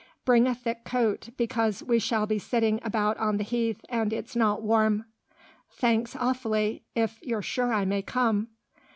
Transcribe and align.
Bring 0.25 0.47
a 0.47 0.55
thick 0.55 0.83
coat, 0.83 1.29
because 1.37 1.83
we 1.83 1.99
shall 1.99 2.25
be 2.25 2.39
sitting 2.39 2.79
about 2.83 3.17
on 3.19 3.37
the 3.37 3.43
heath, 3.43 3.81
and 3.87 4.11
it's 4.11 4.35
not 4.35 4.63
warm." 4.63 5.05
"Thanks 5.69 6.15
awfully, 6.15 6.81
if 6.95 7.21
you're 7.21 7.43
sure 7.43 7.71
I 7.71 7.85
may 7.85 8.01
come." 8.01 8.47